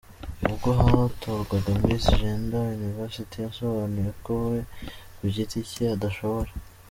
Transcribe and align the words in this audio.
ubwo 0.47 0.69
hatorwaga 0.79 1.71
Miss 1.83 2.05
Gender 2.19 2.65
University, 2.87 3.35
yasobanuye 3.45 4.11
ko 4.23 4.33
we 4.49 4.59
ku 5.17 5.25
giti 5.33 5.59
cye 5.71 5.85
adashobora. 5.95 6.51